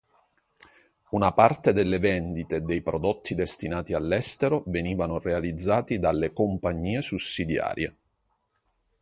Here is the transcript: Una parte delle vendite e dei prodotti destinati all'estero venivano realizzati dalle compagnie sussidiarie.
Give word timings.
Una 1.11 1.31
parte 1.31 1.73
delle 1.73 1.99
vendite 1.99 2.55
e 2.55 2.61
dei 2.61 2.81
prodotti 2.81 3.35
destinati 3.35 3.93
all'estero 3.93 4.63
venivano 4.65 5.19
realizzati 5.19 5.99
dalle 5.99 6.33
compagnie 6.33 7.01
sussidiarie. 7.03 7.97